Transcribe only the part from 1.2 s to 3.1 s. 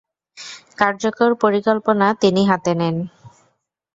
পরিকল্পনা তিনি হাতে নেন।